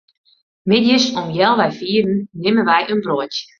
Middeis 0.71 1.05
om 1.21 1.27
healwei 1.35 1.69
fiven 1.79 2.17
nimme 2.41 2.63
wy 2.69 2.79
in 2.91 2.99
broadsje. 3.03 3.45